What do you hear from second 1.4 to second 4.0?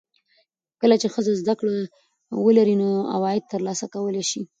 زده کړه ولري، نو عواید ترلاسه